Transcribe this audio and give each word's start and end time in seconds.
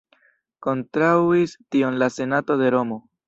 Kontraŭis 0.67 1.53
tion 1.75 2.01
la 2.05 2.09
senato 2.17 2.61
de 2.65 2.73
Romo. 2.77 2.99